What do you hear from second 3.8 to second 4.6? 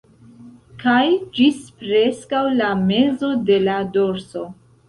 dorso